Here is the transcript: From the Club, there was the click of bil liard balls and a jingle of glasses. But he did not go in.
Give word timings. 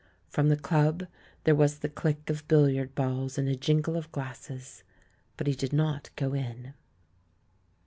From 0.29 0.49
the 0.49 0.57
Club, 0.57 1.05
there 1.43 1.53
was 1.53 1.77
the 1.77 1.87
click 1.87 2.31
of 2.31 2.47
bil 2.47 2.63
liard 2.63 2.95
balls 2.95 3.37
and 3.37 3.47
a 3.47 3.55
jingle 3.55 3.95
of 3.95 4.11
glasses. 4.11 4.81
But 5.37 5.45
he 5.45 5.53
did 5.53 5.73
not 5.73 6.09
go 6.15 6.33
in. 6.33 6.73